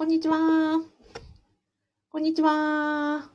[0.00, 0.80] こんにちは。
[2.08, 3.28] こんにちは。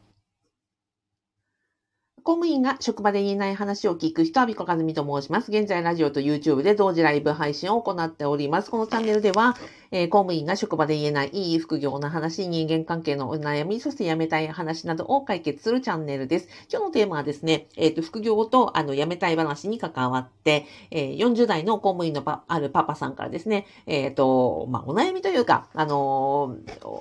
[2.23, 5.51] 公務員が職場で言えない話を聞く人は、ビコカズミと申します。
[5.51, 8.71] 現在、ラジオと YouTube で同時ライブ配信を行っております。
[8.71, 9.55] このチャンネルでは、
[9.91, 16.47] えー、公務員が職場で言えないいい副業の話、人間関係のお悩み、そして辞めたい話などを解決するチャンネルです。
[16.71, 26.57] 今日のテーマはですね、えっ、ー、と、副業と、あの、辞めたい話に関わって、えー、40代の公務員のあるパパさんからですね、えっ、と、まあ、お悩みというか、あの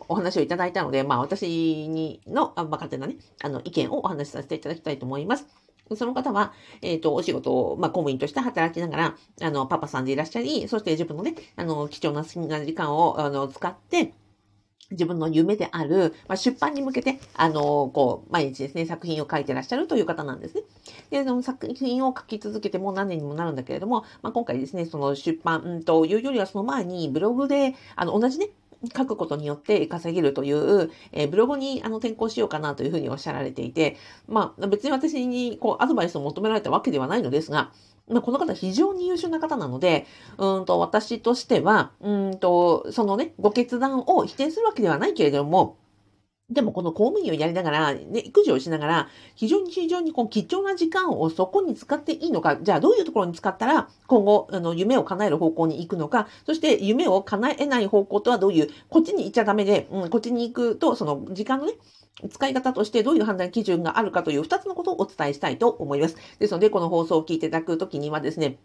[0.09, 5.64] お話をいただいたので、まあ、私にの、まあ、勝手なね、あの、意見をお話しさせていただきたいと思います。
[5.97, 6.53] その方は、
[6.83, 14.15] えっ、ー、と、お仕事を、まあ、公務員として働きながら、あの、パパさんでいらっしゃり、そして自分のね、あの、貴重な時間を、あの、使って、
[14.91, 20.63] 自分の夢である、まあ、出版に向けて、あの、こう、毎日ですね、作品を書いてらっしゃるという方なんですね。
[21.11, 28.49] で、その作品を書き続けてもう何年にもなるんだけれども、まあ、今回ですね、その出版というよりはその前にブログで、あの、同じね、
[28.87, 33.97] 書くことによって稼げるという、えー、ブログにあの転校しようかなというふうにおっしゃられていて、
[34.29, 37.73] まあ別に私にこうアドバイスを求められたわけではないのですが、
[38.09, 40.07] まあ、この方非常に優秀な方なので、
[40.39, 45.79] うんと私としては、うんとそのね、ご決断を否定するわけではないけれども、
[46.51, 61.73] でもこの公務員をやりながら、ね、育児をしながら、非常に非常にこう貴重な時間をそこに使っていいのか、じゃあどういうところに使ったら今後、あの、夢を叶える方向に行くのか、そして夢を叶えない方向とはどういう、こっちに行っちゃダメで、うん、こっちに行くと、その時間のね、
[62.29, 66.17] 使い方としてどういう判断基準があるかという2つのことをお伝えしたいと思います。
[66.39, 68.59] ですので、この放送を聞いていただくときにはですね、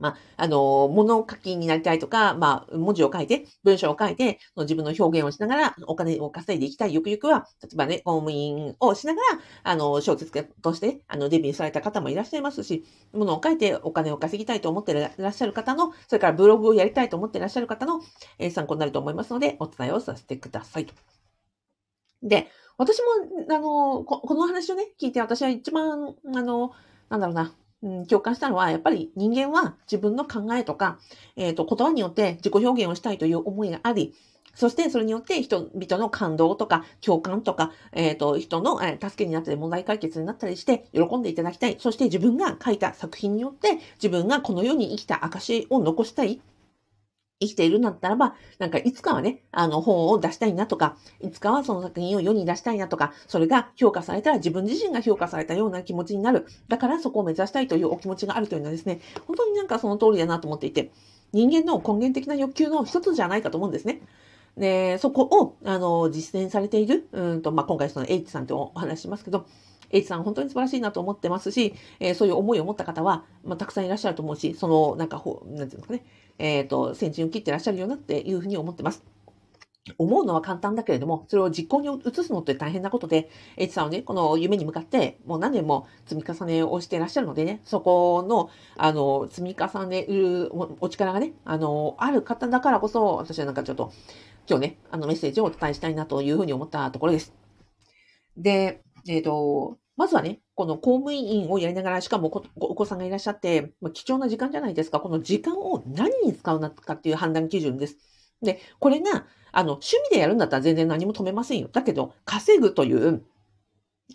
[0.00, 6.94] まあ、あの、物書きになりたいとか、まあ、文字を書いて、文章を書いて、自分の表現をしながら、お金を稼いでいきたい。
[6.94, 9.26] ゆくゆくは、例えばね、公務員をしながら、
[9.62, 18.00] あの、小説家として、あの、デビューされた方もいらっしゃいますし、物を書いてお金を稼ぎたいと思っていらっしゃる方の、それからブログをやりたいと思っていらっしゃる方の、
[18.38, 20.94] えー、参考になると思いますので、お伝えをさせてくださいと。
[22.22, 26.72] で、私も、あの、ここの話をね、聞いて、私は一番、あの、
[27.08, 30.98] なんだろうな、うん、共感したのは、やっぱり人間は自分の考えとか、
[31.36, 34.14] えっ、ー、と、言葉によって自己表現をしたいという思いがあり、
[34.54, 41.76] そしてそれによって人々の感動とか共感とか、えっ、ー、と、人の、え助けになったり問題解決になったりして喜んでいただきたい。
[41.78, 46.40] そして自分が書いた作品によって自分がこの世に生きた証を残したい。
[47.40, 56.46] 生きているんだったらば、なんかいつかはね、あの本を出したいなとか、いつかはその作品を世に出したいなとか、それが評価されたら自分自身が評価されたような気持ちになる。
[56.68, 60.92] だからそこを目指したいというお気持ちがあるというのはですね、本当になんかその通りだなと思っていて、
[61.32, 64.02] 人間の根源的な欲求の一つじゃないかと思うんですね。
[64.56, 69.46] で、そこを、あの、実践されている、うんと、まあ、今回その H さんとお話しますけど、
[69.90, 76.04] H さん本当に素晴らしいなと思ってますし、えー、そういう思いを持った方は、まあ、たくさんいらっしゃると思うし、その、なんか、ほなんていうのかね、
[76.38, 79.04] えっ、ー、と、先陣を切ってらっしゃるよなっていうふうに思ってます。
[79.98, 93.92] 思うのは簡単だけれども、それを実行に移すのって大変なことで、H さんはね、この夢に向かって、もう何年も積み重ねをしていらっしゃるのでね、そこの、あの、積み重ねるお力がね、あの、ある方だからこそ、私はなんかちょっと、
[94.48, 97.32] 今日ね、あのメッセージをお伝えしたいなというふうに思ったところです。
[98.36, 104.98] で、えっ、ー、と、まずはね、この公務員をやりながら、しかもお子さんがいらっしゃって、まあ、貴重な時間じゃないですか。
[104.98, 107.98] この時間を何に使うのかっていう判断基準です。
[108.40, 111.68] で、これが、あの、趣味でやるんだったら全然何も止めませんよ。
[111.70, 113.22] だけど、稼ぐという、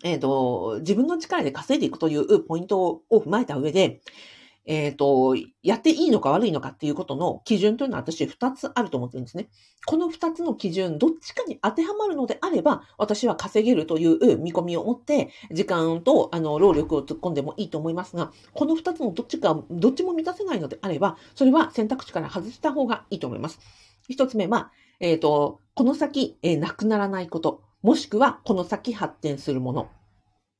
[0.02, 4.00] えっ、ー、と、自分の力で稼いでいくというポイントを踏まえた上で、
[4.66, 9.48] えっ、ー、と、やっていいのか悪いのかっていうことの基準というのは私二つあると思ってるんですね。
[9.86, 23.60] この二つの基準、どっちかに当てはまるのであれば、私は稼げるという見込みを持って、時間と、あの、労力を突っ込んでもいいと思いますが、この二つのどっちか、どっちも満たせないのであれば、それは選択肢から外した方がいいと思います。
[24.08, 29.88] 一つ目は、えっ、ー、と、この先、えー、なくならないこと、もしくはこの先発展するもの。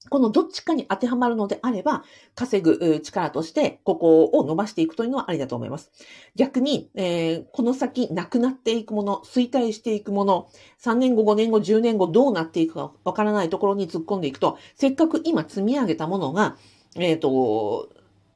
[0.09, 5.91] このどっちかに当てはまるのであれば、稼ぐ力として、ここを伸ばしていくというのはありだと思います。
[6.35, 10.49] 逆に、えー、この先なくなっていくもの、衰退していくもの、
[10.83, 16.57] 3年後、5年後、10年後どうなっていくかわからないところに突っ込んでいくと、せっかく今積み上げたものが、
[16.97, 17.89] えっ、ー、と、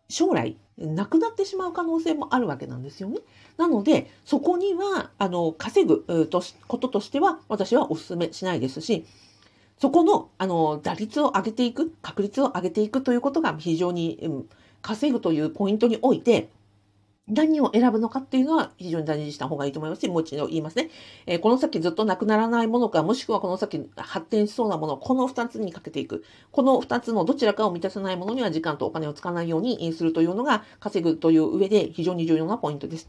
[0.09, 3.19] 将来、なくなってしまう可能性もあるわけなんですよね。
[3.56, 9.05] なので、そこには、あの、稼ぐとこととしては、私はお勧めしないですし、
[9.81, 14.49] そこの、あの、打率を上げていく、確率を上げていくということが非常に、うん、
[14.82, 16.50] 稼ぐというポイントにおいて、
[17.27, 20.91] 何を選ぶのかっていうのは非常に大事にした方がいいと思いますし、もう一度言いますね。
[21.27, 26.25] えー、この先ずっとなくならないものか、もしくはこの先発展しそうなもの、この二つにかけていく。
[26.50, 33.09] この二つのどちらかを満たさないものには時間とお金を使わないようにするというのが稼ぐという上で非常に重要なポイントです。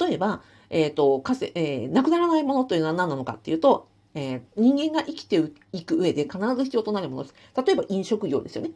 [0.00, 0.40] 例えば、
[0.70, 7.34] えっ、ー、と、かせ、えー、なくならないものというのは何なのかっていうと、えー、人間が生きていく上で必ず必要となるものです。
[7.64, 8.72] 例えば飲食業ですよね。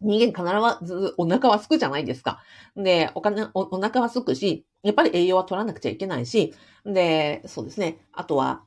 [0.00, 2.42] 人間必ずお腹は空くじゃないですか。
[2.76, 6.54] で、お金、おお腹は空くし、やっぱり栄養は取らなくちゃいけないし、
[6.84, 7.98] で、そうですね。
[8.12, 8.62] あとは、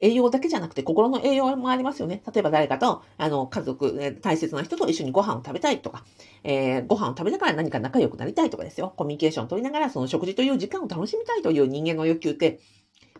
[0.00, 2.22] 栄養だけじゃなくて心の栄養もありますよね。
[2.32, 6.04] 例えば誰かと、あの、家族、大切な人と一緒にご飯を食べたいとか、
[6.42, 8.92] えー、ご飯を食べながら何か仲良くなりたいとかですよ。
[8.96, 12.58] コミュニケーションを取りながらその食事という時間を楽しみたいという人間の欲求って、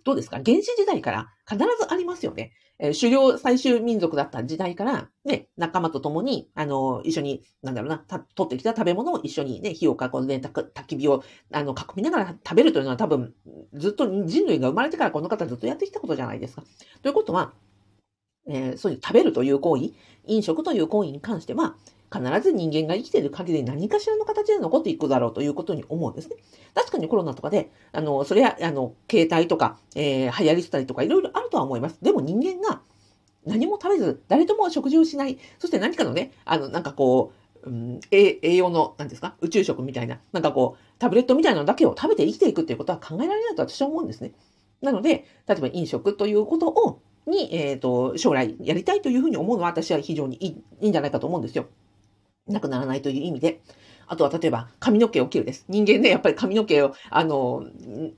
[0.04, 0.36] どうですか？
[0.44, 2.52] 原始時代から必ずありますよね。
[2.78, 7.98] えー、狩猟最終民族だった時代から、ね、仲間と共に、あの、一緒に、なんだろうな、
[8.34, 11.22] 取ってきた食べ物を一緒にね、火を囲んで、焚き火を、
[11.52, 13.34] あの、囲みながら食べるというのは多分、
[13.74, 16.64] ずっと人類が生まれてからこの方ずっとやってきたことじゃないですか。
[17.02, 17.52] ということは、
[18.48, 19.90] えー、そういう食べるという行為、
[20.26, 21.76] 飲食という行為に関しては、
[22.12, 26.36] 必ず人間が生きている限り何かしらの形で残っていくだろうということに思うんですね。
[26.74, 31.98] 確かにコロナとかで、あの、それは、あの、携帯とか、えー、流行りしたりとかいろいろあるとは思います。
[32.02, 32.82] でも人間が
[33.46, 37.32] 何も食べず、誰とも食事をしない、そして何かのね、あの、なんかこ
[37.64, 44.32] う、うん、栄養の、何ですか、宇宙食みたいな、なんかこう、タブレットみたいなのだけを食べて生きていくっていうことは考えられないと私は思うんですね。
[44.80, 50.50] なので、例えば飲食ということを、に、えっ、ー、と、将来やりたいというふうに思うのは私は非常にいい
[50.80, 51.66] いいんじゃないかと思うんですよ。
[52.46, 53.62] なくならないという意味で。
[54.06, 55.64] あとは例えば髪の毛を切るです。
[55.68, 57.64] 人間ね、やっぱり髪の毛を、あの、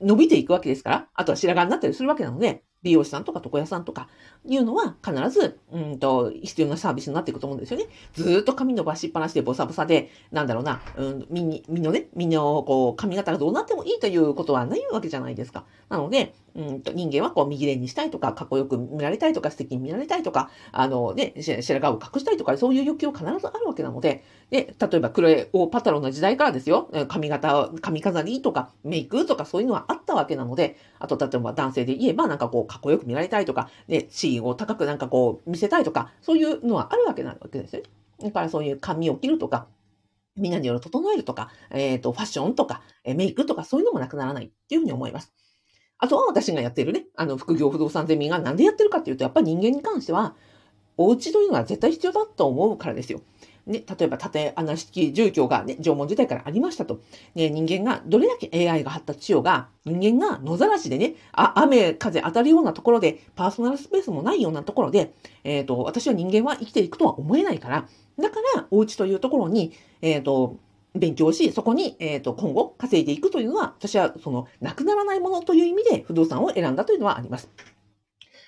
[0.01, 4.07] 伸びていくわけですから、あとは白髪になったりするわけなので、美容師さんとか床屋さんとか
[4.45, 7.87] いうのは必ず、うんと、必要なサービスになっていくと思うんですよね。
[8.13, 15.65] ずっと髪伸ばしっぱなしでボサボサで、なんだろうな、うん、みに、みのね、みの、こう、髪型がどうなってもいいということはないわけじゃないですか。
[15.89, 37.89] なので、うんと、人間はこう、右霊にしたいとか、かっこよく見られたいとか、素敵に見られたいとか、あのね、白髪を隠したいとか、そういう欲求は必ずあるわけなので、で、例えばクレオパタロンの時代からですよ、髪型、髪飾りとか、メイクとかそういうのはあったわけなので、あと、例えば男性で言えば、なんかこう、かっこよく見られたいとか、ね、地位を高くなんかこう、見せたいとか、そういうのはあるわけなわけですよね。
[38.21, 39.67] だからそういう髪を切るとか、
[40.35, 45.33] みんなによる整えるとか、えっ、ー、と、ファッションとか、えメイクとか、そういうのもなくならないっていうふうに思います。
[45.97, 50.35] あとは私がやってるね、あの、副業不動産ゼミがなんでやってるかっていうと、やっぱり人間に関しては、
[50.97, 53.21] お家というのは絶対必要だと思うからですよ。
[53.67, 57.01] ね、例えば縦穴式住居がね、縄文時代からありましたと。
[57.33, 65.13] ね、人間が、どれだけ AI が発達しようが、人間が野ざらしでね、あ雨、風当たるようなところで、パーソナルスペースもないようなところで、
[65.43, 67.87] えっ、ー、と、私は人間は生きていくとは思えないから、
[68.19, 70.57] だから、お家というところに、えっ、ー、と、
[70.93, 77.49] 勉強し、そこに、えっ、ー、と、今後稼いでいくというのは、私は、その、なくならないものという意味で不動産を選んだというのはあります。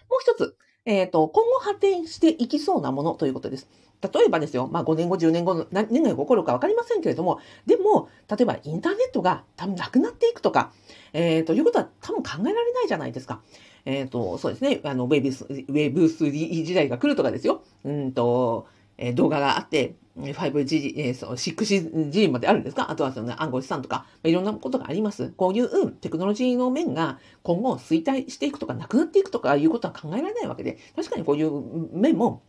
[0.09, 0.55] もう一つ、
[0.85, 3.67] えっ、ー、と、今後発展していきそうなものということです。
[4.13, 10.71] 例えばですよ、まあ5年後、10年後の何が起こるかわかりませんけれども、でも、例えばインターネットが多分なくなっていくとか、
[11.13, 13.41] えー、ということは多分考えられないじゃないですか。
[13.85, 17.63] えっ、ー、と、そうですね、あの、ウェブ、ウェブ3時代が来るとかですよ。
[17.85, 18.67] うんと、
[18.97, 22.89] えー、動画があって、5G、えー、そう、6G まであるんですか？
[22.89, 25.31] あとはその、暗号資産とか、いろんなことがあります。
[25.37, 31.51] こういうテクノロジーの面が今後衰退していくとか、なくなっていくとかいうことは考えられないわけで、確かにこういう
[31.95, 32.41] 面も、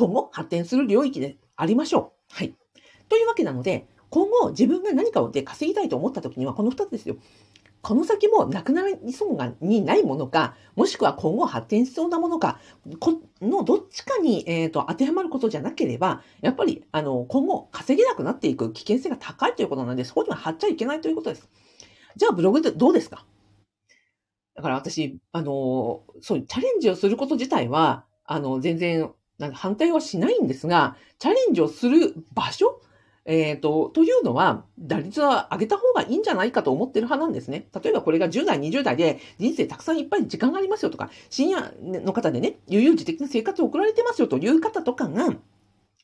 [0.00, 2.34] 今後発展する領域でありましょう。
[2.34, 2.54] はい。
[3.10, 7.16] というわけなので、今後自分が何かをで稼ぎたいと思った時にはこの2つですよ。
[7.82, 12.58] この先もなくなりそうにないものか、もしくは今後発展しそうなものか、
[12.98, 21.50] このどっちかに、えーと、当てはまることじゃなければ、やっぱりあの今後稼げなくなっていく危険性が高いということなので、そこには貼っちゃいけないということです。
[22.16, 23.26] じゃあブログってどうですか？
[24.54, 29.10] だから私、あの、そういうチャレンジをすること自体は、あの、全然
[29.40, 32.80] なんか反対はしないんですが、チャレンジをする場所
[33.26, 37.68] えっ、ー、と、というのは、打率は上げた方がいいんじゃないかと思ってる派なんですね。
[37.82, 45.34] 例えばこれが10代、20代で人生たくさんいっぱい時間がありますよとか、深夜の方でね、悠々自適な生活を送られてますよという方とかが、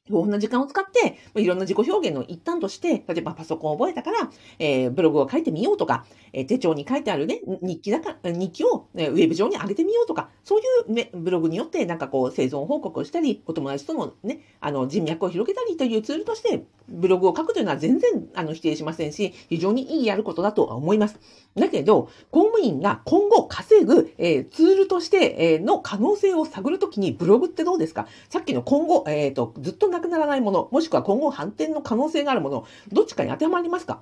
[0.08, 21.18] 豊富な時間を使って、いろんな自己表現の一端として、例えばパソコンを覚えたから、えー、ブログを書いてみようとか、えー、手帳に書いてあるね、日記だか、日記を、えー、ウェブ上に上げてみようとか、そういう、ね、ブログによってなんかこう生存報告をしたり、お友達とのね、あの人脈を広げたりというツールとして、ブログを書くというのは全然あの否定しませんし、非常にいいやることだとは思います。
[21.56, 28.06] だけど、公務員が今後稼ぐ、えー、ツールとして、えー、の可能性を探るときにブログってどうですか？
[28.28, 34.00] さっきの今後、えっ、ー、と、ずっとなくならないもの、もしくは今後反転の可能性があるもの、どっちかに当てはまりますか？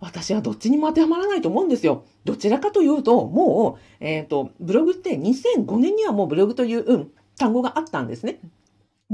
[0.00, 2.04] 私はどっちにも当てはまらないと思うんですよ。
[2.24, 8.40] どちらかというと、もう、えっ、ー、と、ブログって2005年にはもうブログという、うん、単語があったんですね。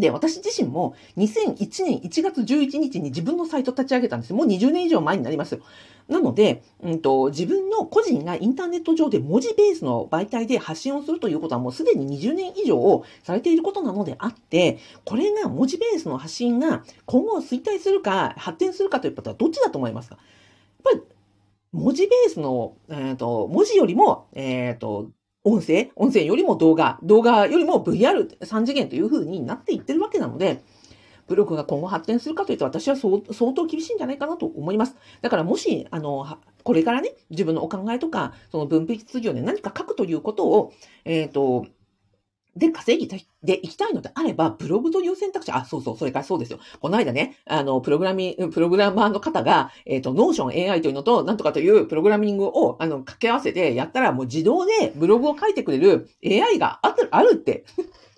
[0.00, 4.32] で、私自身も2001年1月11日に自分のサイト立ち上げたんです。
[4.32, 5.60] もう20年以上前になりますよ。
[6.08, 20.16] なので、うんと、自分の個人がインターネット上で文字ベースの媒体で発信をするということはもうすでに20年以上されていることなのであって、これが文字ベースの発信が今後衰退するか発展するかということはどっちだと思いますか？
[20.84, 21.02] やっぱり
[21.72, 25.10] 文字ベースの、えーと、文字よりも、えーと
[25.42, 30.62] 音声、音声よりも動画、動画よりも VR3 次元というふうになっていってるわけなので、
[31.30, 33.20] ブログが今後発展するかというと、私は相
[33.52, 34.96] 当厳しいんじゃないかなと思います。
[35.22, 36.26] だからもし、あの、
[36.64, 40.72] これからね、自分のお考えとか、その分泌業で何か書くということを、
[41.04, 41.66] えっ、ー、と、
[42.56, 46.58] で稼ぎたい、で行きたいのであれば、ブログという選択肢、あ、そうそう、それからそうですよ。
[46.80, 57.64] この間ね、あの、プログラミング、プログラマーの方が、えっ、ー、と、 Notion AI というのと、なんとかというプログラミングを、あの、掛け合わせてやったら、もう自動でブログを書いてくれる AI が、あるって。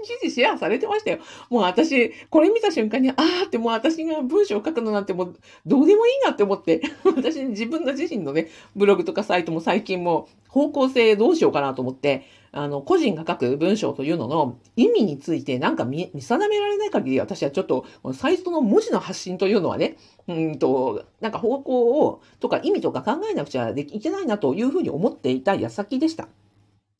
[0.02, 1.18] 記事シェアされてましたよ。
[1.50, 19.96] もう私、これ見た瞬間に、あーってもう私が文章を書くのなんてもうどうでもいいなって思って、私自分の自身のね、ブログとかサイトも最近も方向性どうしようかなと思って、あの、個人が書く文章というのの意味についてなんか見定められない限り、私はちょっと、サイトの文字の発信というのはね、
[20.28, 26.28] うんと、なんか方向を、とか意味とか考えなくちゃいけないなというふうに思っていた矢先でした。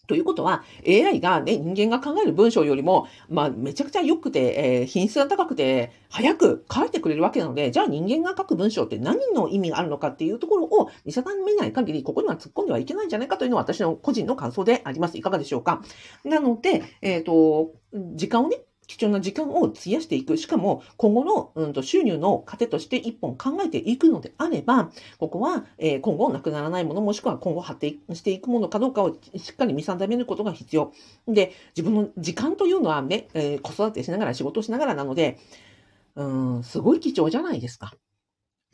[0.09, 15.17] ということは、AI がね、人間が考える文章よりも、まあ、めちゃくちゃ良くて、えー、品質が高くて、早く書いてくれるわけなので、じゃあ人間が書く文章って何の意味があるのかっていうところを見定めない限り、ここには突っ込んではいけないんじゃないかというのは私の個人の感想であります。
[15.17, 15.83] いかがでしょうか
[16.25, 17.71] なので、えっ、ー、と、
[18.17, 20.37] 時間をね、貴重な時間を費やしていく。
[20.37, 30.93] しかも、今後の、うん、と収入の糧として一本考えていくのであれば、ここは、えー、今後なくならないもの、もしくは今後発展していくものかどうかをしっかり見定めることが必要。
[31.29, 35.39] で、自分の時間というのはね、えー、子育てしながら仕事しながらなので、
[36.17, 36.25] う
[36.59, 37.95] ん、すごい貴重じゃないですか。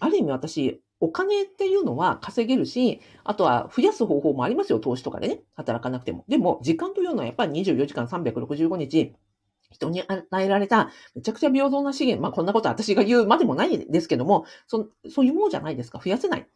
[0.00, 5.40] ある意味私、お金っていうのは稼げるし、あとは増やす方法もありますよ、投資とかでね。
[5.54, 6.24] 働かなくても。
[6.28, 9.14] でも、時間というのはやっぱり24時間365日、
[9.70, 16.00] 人に与えられためちゃくちゃ平等な資源、まあこんなこと私が言うまでもないですけども、そそういうものじゃないですか。
[16.02, 16.46] 増やせない。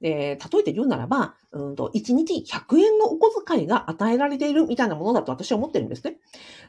[0.00, 6.18] で、例えて言うならば、うんと、1日100円のお小遣いが与えられているみたいなものだと私は思ってるんですね。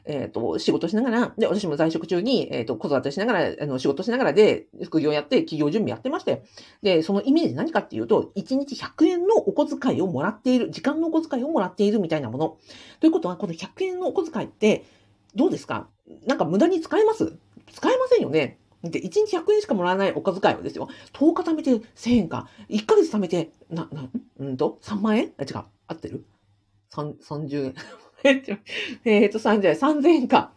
[0.06, 6.44] えっ、ー、と、仕事しながら、で、私も在職中に、えっ、ー、と、子育てしながら、あの、仕事しながらで、副業やって、企業準備やってまして、
[6.82, 12.56] で、そのイメージ何かっていうと、1日100円のお小遣いをもらっている、時間のお小遣いをもらっているみたいなもの。
[13.00, 14.84] ということは、この100円のお小遣いって、
[15.34, 15.88] どうですか？
[16.26, 17.38] なんか無駄に使えます？
[17.72, 18.58] 使えませんよね。
[18.82, 20.88] で、1日100円しかもらわないお小遣いをですよ。
[21.12, 22.48] 10日貯めて1000円か。
[22.68, 24.08] 1ヶ月貯めて、な、な、
[24.38, 25.32] うんと、3万円？
[25.38, 25.64] あ、違う。
[25.88, 26.24] 合ってる
[26.92, 27.74] ?3、30円。
[29.04, 30.52] えっと、30円、3000円か。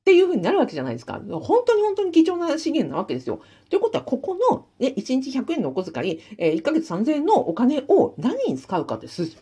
[0.00, 1.20] っていう風になるわけじゃないですか。
[1.30, 3.40] 本当に本当に貴重な資源なわけですよ。
[3.70, 9.36] ということは、ここの、ね、1日100円のお小遣い、えー、1ヶ月3000円のお金を何に使うかってす、す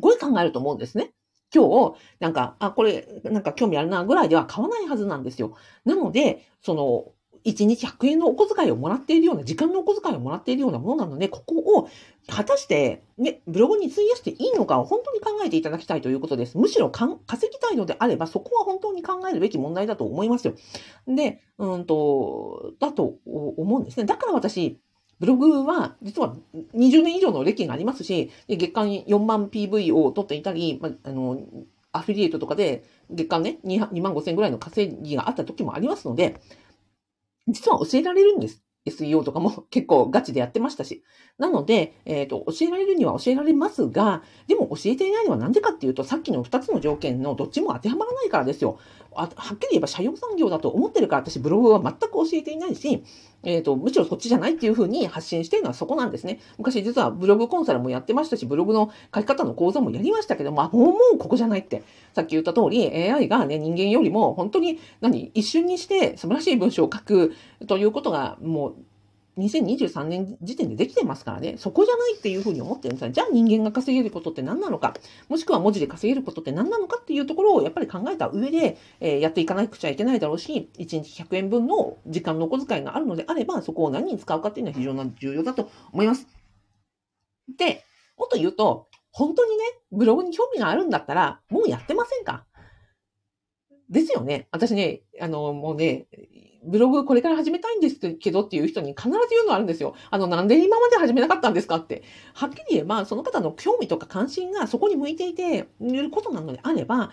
[0.00, 1.10] ごい考えると思うんですね。
[1.54, 5.56] 今日、なんか、あ、これ、なんか興味あるなぐらいでは買わないはずなんですよ。
[5.84, 7.12] なので、その、
[7.44, 11.88] 1日100円のお小遣いをもらっているような、時間のお小遣いをもらっているようなものなので、ここを
[12.26, 16.58] 果たして、ね、ブログに費やしていいのかを本当に考えていただきたいということです。
[16.58, 17.16] むしろ稼
[17.50, 20.54] ぎたいのであれば、そこは本当に考えるべき問題だと思いますよ。
[21.06, 24.04] で、うんと、だと思うんですね。
[24.04, 24.80] だから私、
[25.20, 26.36] ブログは実は
[26.74, 31.40] 20年以上の歴がありますし、月間4万 PV を取っていたり、まあの、
[31.92, 36.40] アフィリエイトとかで月間ね、2万5千ぐらいの稼ぎがあった時もありますので、
[37.48, 38.62] 実は教えられるんです。
[38.88, 41.02] SEO とかも 結構ガチでやってましたし。
[41.38, 48.78] なので、えっ、ー、と、教えられるには教えられますが、でも教えていないのはなんでかっていうと、さっきの2つの条件のどっちも当てはまらないからですよ。
[49.12, 53.02] はっきり言えば社用産業だと思ってるから私ブログは全く教えていないし、
[53.44, 56.40] えっ、ー、と、むしろそっちじゃないっていうふうに発信しているのはそこなんですね。
[56.58, 61.82] 昔実はブログコンサルもやってましたし、ブログの書き方の講座もやりましたけど、もあ、もうもうここじゃないって。
[62.14, 67.34] さっき言った通り、AI がね、人間よりも本当に何、一瞬にして素晴らしい文章を書く
[67.66, 68.74] ということがもう
[69.38, 74.94] 2023年時点でできてますからね、そこじゃないっていうふうに思ってるんですじゃあ人間が稼げることって何なのか、
[75.28, 86.26] もしくは文字で稼げることって何なのかっていうところをやっぱり考えた上で、えー、やっていかなくちゃいけないだろうし、1日100円分の時間のお小遣いがあるのであれば、そこを何に使うかっていうのは非常に重要だと思います。
[87.56, 87.84] で、
[88.16, 92.44] もっと言うと、本当にね、ブログに興味があるんだったら、もうやってませんか？
[93.90, 94.48] ですよね。
[94.52, 96.06] 私ね、あの、もうね、
[96.64, 99.94] ブログこれから始めたいんですけどっていう人に必ず言うのあるんですよ。
[100.10, 102.02] あの、なんで今まで始めなかったんですかって。
[102.34, 107.12] はっきり言えば、その方の興味とか関心がそこに向いていて、いることなのであれば、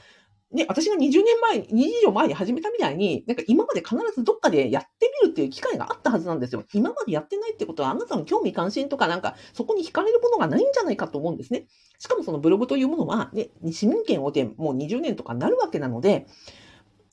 [0.51, 6.63] ね、私が20年前、20以上前に始めたみたいに、なんか今まで必ずどっかでやってみるっていう機会があったはずなんですよ。
[6.73, 11.67] 今までやってないってことは、あなたの興味関心とかなんか、そこに惹かれるものがないんじゃないかと思うんですね。
[11.99, 16.27] しかもそのブログというものは、ね、市民権をてもう20年とかなるわけなので、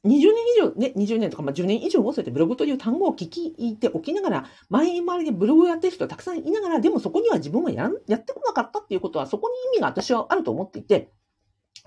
[0.05, 11.13] 20年以上、ね、20年とか、まあ、10年以上もそうやってブログという単語を聞いておきながら、前回りでブログをやってる人はたくさんいながら、でもそこには自分はややってこなかったっていうことは、そこに意味が私はあると思っていて、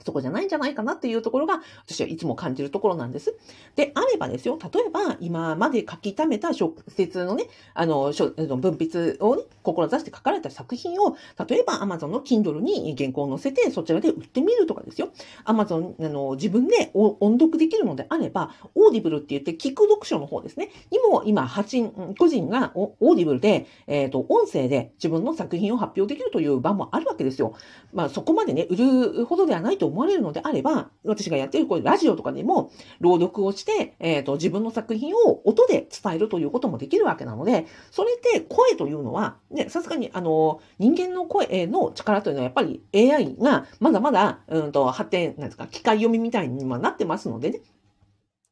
[0.03, 3.35] そこじゃないんじゃないかなっていうところが、私はいつも感じるところなんです。
[3.75, 8.11] で、あればですよ、例えば、今まで書き溜めた小説のね、あの、
[8.57, 11.15] 文筆をね、志して書かれた作品を、
[11.47, 15.09] 例えば Amazon の Kindle に原稿を載せて、そちらで売ってみるとかですよ。
[15.45, 27.55] Amazon、あの、自分で音読できるのであれば、 Audible って言って、聞く読書の方ですね、にも今、発人、個人が Audible で、えっ、ー、と、音声で自分の作品を発表できるという場もあるわけですよ。
[27.93, 47.61] まあ、そこまでね、売るほどではないとと思われるのであれば、私がやっているこういうラジオとかでも、朗読をして、えっ、ー、と、自分の作品を音で伝えるということもできるわけなので、それで声というのは、ね、さすがに、あの、人間の声の力というのはやっぱり AI がまだまだ、うんと、発展、なんですか、機械読みみたいになってますのでね、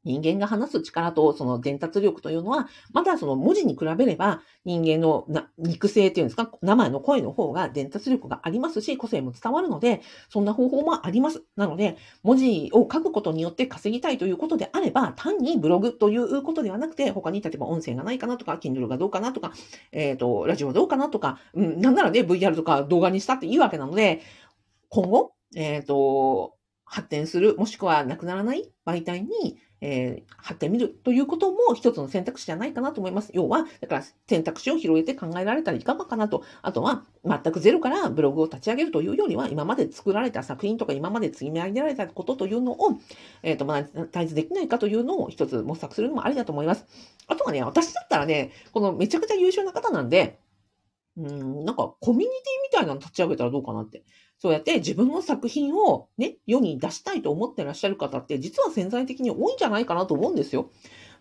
[0.04, 5.26] 人間が話す力とその伝達力というのは、まだその文字に比べれば人間の
[5.58, 11.44] 肉声っていうんですか、生の声の方が伝達力がありますし、個性も伝わるので、そんな方法もあります。
[11.56, 19.54] なので、文字を書くことによって稼ぎたいということであれば、単にブログということではなくて、他に例えば音声がないかなとか、Kindle がどうかなとか、
[19.92, 24.22] えっ、ー、と、ラジオはどうかなとか、うん、なんならね、VR とか動画にしたっていいわけなので、
[24.90, 26.56] 今後、えっ、ー、と、
[26.86, 33.32] 発展する、もしくはなくならない媒体に、えー、貼ってみるということも一つの選択肢じゃないかなと思います。
[33.34, 36.46] 要は、だから選択肢を広げて考えられたらいかがかなと。
[36.62, 42.98] あとは、全くゼロからブログを立ち上げるというよりは、今まで作られた作品とか、今まで積み上げられたことというのを、
[43.42, 46.86] えっ、ー、と、まあ、対立できないかというのを一つ模索するのもありだと思います。
[47.28, 50.40] あとはね、私だったらね、このめちゃくちゃ優秀な方なんで、
[51.18, 52.32] うん、なんかコミュニティ
[52.64, 54.04] みたいなの立ち上げたらどうかなって。
[54.44, 60.70] そうやって自分の作品をね、世に出したいと思ってらっしゃる方って実は潜在的に多いんじゃないかなと思うんですよ。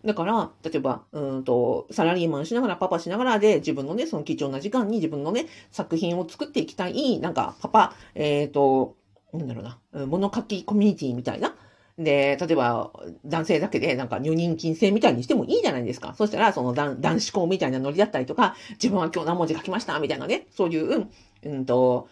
[0.03, 8.97] だから、例えば、うんと、サラリーマンしながら、パパしながらで、自分のね、その貴重な時間に自分のね、作品を作っていきたい、なんか、パパ、えっ、ー、と、
[9.31, 11.55] なんだろうな、物書きコミュニティみたいな。
[11.97, 12.91] で、例えば、
[13.23, 16.13] 男性だけで、なんか、入任金制みたいにしてもいいじゃないですか。
[16.17, 21.07] そしたら、その男子校みたいなノリだったりとか、自分は今日何文字書きました、みたいなね、そういう、
[21.43, 22.09] うんと、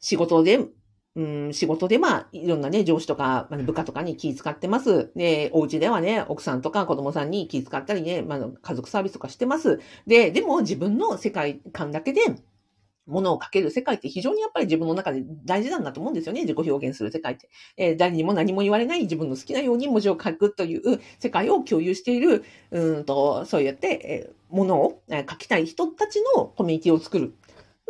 [0.00, 0.66] 仕事で、
[1.16, 5.10] うん、仕事でまあ、いろんなね、上司とか、まあ、部下とかに気遣ってます。
[5.16, 9.80] で、お家ではね、奥さんとか子供さんに気遣ったりね、まあ、家族サービスとかしてます。
[10.06, 12.20] で、でも自分の世界観だけで、
[13.10, 16.42] ものを書ける世界って非常にやっぱり自分の中で大事なんだと思うんですよね。
[16.42, 17.48] 自己表現する世界って。
[17.76, 27.34] えー、誰にも何も言われない自分の好きなように文字を書くという世界を共有している、うんと、そうやって、えー、ものを書きたい人たちのコミュニティを作る。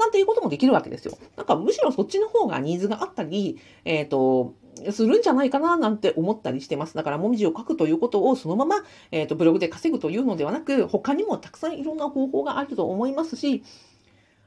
[0.00, 1.16] なんていうこともできるわけですよ。
[1.36, 4.54] なんかむしろそっちの方がニーズがあったり、えっ、ー、と、
[4.92, 6.94] するんじゃないかななんて思ったりしてます。
[6.94, 8.76] だから、もみじを書くということをそのまま、
[9.10, 13.62] えっ、ー、と、ブログで稼ぐというのではなく、他にもたくさんいろんな方法があると思いますし、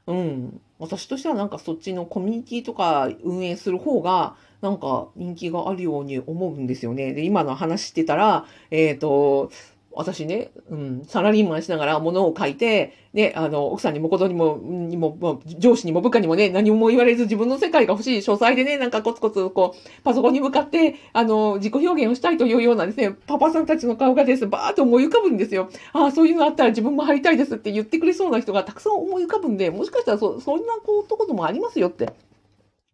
[0.06, 0.60] うん。
[0.78, 7.12] 私としてはなんかそっちのコミュニティとか運営する方が、なんか人気があるように思うんですよね。
[7.12, 9.50] で、今の話してたら、えっ、ー、と、
[9.96, 25.68] 私ね、うん、サラリーマンしながら物を書いて、ね、あの、奥さんにも子供にも、にも、上司にも部下にもね、何も言われず自分の世界が欲しい書斎でね、なんかコツコツ、こう、パソコンに向かって、あの、自己表現をしたいというようなですね、パパさんたちの顔がです、バーっと思い浮かぶんですよ。
[25.92, 32.12] ああ、そういうのあったら自分も入りたいですって言ってくれそうな人がたくさん思い浮かぶんで、もしかしたらそ、そんなこともありますよって。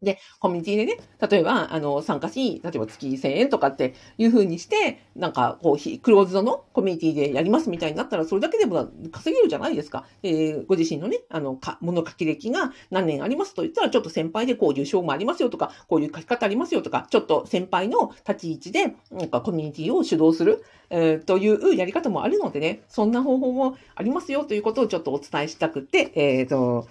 [0.03, 0.97] で、コミュニティでね、
[1.29, 10.07] 例えば、あの、参加し、例えば月1000円とかっていう風にして、なんか、こう、クローズドのコミュニティでやりますみたいになったら、それだけでも稼げるじゃないですか。
[10.23, 26.89] えー、ご自身のね、あの、か、物書き歴が何年ありますと言ったら、ちょっと先輩でこういう賞もありますよとか、こういう書き方ありますよとか、ちょっと先輩の立ち位置で、なんかコミュニティを主導する、えー、というやり方もあるのでね、そんな方法もありますよということをちょっとお伝えしたくて、えっ、ー、と、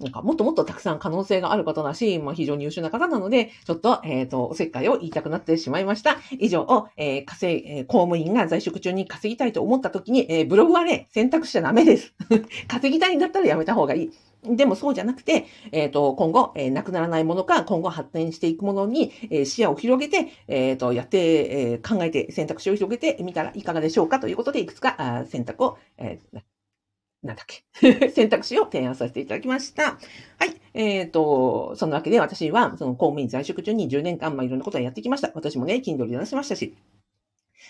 [0.00, 6.18] なんかもっともっとたくさん可能性がある方だし、まあ非常に優秀な方なので、ちょっと、えっ、ー、と、おせっかいを言いたくなってしまいました。
[6.38, 12.14] 以上を、えー、稼い、えー、公務員が在職中に稼ぎたいと思った時に、えー、ブログはね、選択しちゃダメです。
[12.68, 14.10] 稼ぎたいんだったらやめた方がいい。
[14.44, 21.18] でもそうじゃなくて、えっ、ー、と、今後、えー、なくならないものか、今後発展していくものに、えー、視野を広げて、えっ、と、やって、
[21.72, 26.20] え考えて選択肢を広げてみたらいかがでしょうかということで、いくつか選択を、え
[27.22, 28.10] なんだっけ？
[28.10, 29.98] 選択肢を提案させていただきました。
[30.38, 30.60] はい。
[30.74, 35.32] えっ、と、そのわけで私は、その公務員在職中に10年間、まあ、いろんなことをやってきました。
[35.34, 36.74] 私もね、Kindle で出しましたし、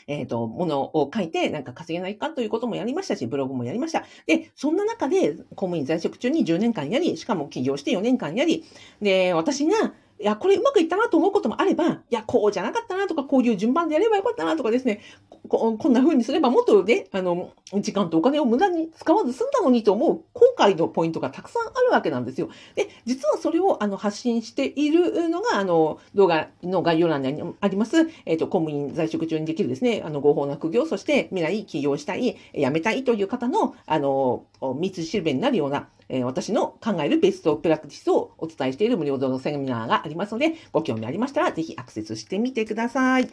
[0.06, 4.04] えっ、と、ものを書いて、なんか稼げないかということもやりましたし、ブログもやりました。
[4.26, 8.64] で、そんな中で、公務員在職中に10年間やり、しかも起業して4年間やり、
[9.00, 15.00] で、私が、いや、これうまくいったなと思うこともあれば、いや、こうじゃなかったなとか、こういう順番でやればよかったなとかですね、
[15.48, 22.48] こんな風にすればもっとね、あの、時間とお金を無駄に使わず済んだのにと思う後悔のポイントがたくさんあるわけなんですよ。
[22.74, 43.28] で、実はそれをあの発信しているのが、あの、動画の概要欄にあります、えっ、ー、と、公務員在職中にできるですね、あの、合法な副業、そして未来起業したい、辞めたいという方の、あの、道しるべになるような、えー、私の考えるベストプラクティスをお伝えしている無料動画セミナーがありますので、ご興味ありましたら、ぜひアクセスしてみてください。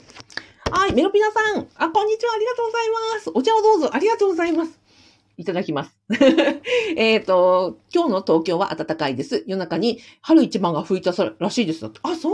[0.75, 1.67] はい、メロピナさん。
[1.77, 2.33] あ、こんにちは。
[2.33, 3.31] ありがとうございます。
[3.33, 3.95] お茶をどうぞ。
[3.95, 4.77] ありがとうございます。
[5.37, 5.97] いただきます。
[6.97, 9.45] えっと、今日の東京は暖かいです。
[9.47, 11.85] 夜中に春一番が吹いたらしいです。
[11.85, 12.33] あ、そう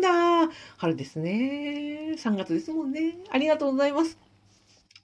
[0.00, 0.54] なんだ。
[0.76, 2.14] 春ですね。
[2.16, 3.18] 3月ですもんね。
[3.28, 4.29] ありがとうございます。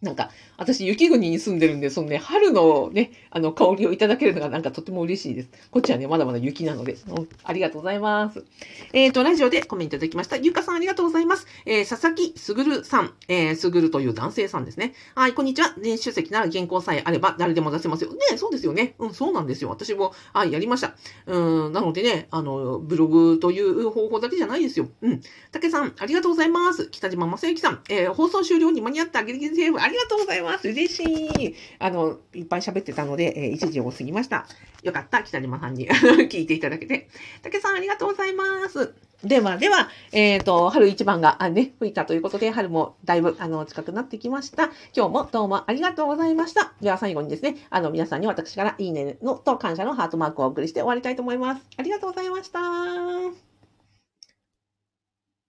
[0.03, 5.49] なんか、私、雪国に住んでるんで、そのね、春のね、あの、香りをいただけるのがなんかとても嬉しいです。
[5.71, 6.97] こっちはね、まだまだ雪なので、
[7.45, 8.45] ありがとうございます。
[8.93, 10.37] えっ、ー、と、ラジオでコメントいただきました。
[10.37, 11.47] ゆうかさんありがとうございます。
[11.65, 14.93] えー、佐々木すぐるさん、えー、すぐるという男性さんですね。
[15.15, 15.75] はい、こんにちは。
[15.83, 18.13] 電子書籍なら原稿さえあれば誰でも出せますよ。
[18.13, 18.97] ね、そうですよね。
[18.99, 19.71] うん、そうなんですよ。
[19.71, 20.95] 私も、はい、やりました。
[21.27, 24.89] うん、なのでね、あの、ブログという方法だけじゃないですよ。
[25.01, 25.23] うん。
[25.53, 26.89] 竹さん、ありがとうございます。
[26.91, 30.69] 北島正幸さん、えー、放送終了に間に合ったギリギリセーフ、ありがとうございます。
[30.69, 31.55] 嬉しい。
[31.79, 34.45] あの、いっぱい喋ってたので、えー、1時を過ぎました。
[34.83, 35.23] よかった。
[35.23, 35.89] 北島さんに
[36.29, 37.09] 聞いていただけて。
[37.43, 38.95] 竹さん、ありがとうございます。
[39.23, 44.65] では、では、えっ、ー、と、春一番が、あね、吹いたということで、春もだいぶ、あの、近くなってきました。
[44.95, 46.73] 今日もどうもありがとうございました。
[46.81, 51.63] では、最後にですね、あの、皆さんに私からいいねのと感謝のハートマークをお送りして終わりたいと思います。
[51.77, 53.46] ありがとうございました。